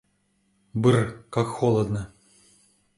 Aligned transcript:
Бр-р, 0.73 1.27
как 1.29 1.45
холодно! 1.49 2.11